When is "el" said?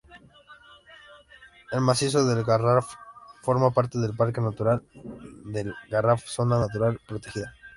1.71-1.81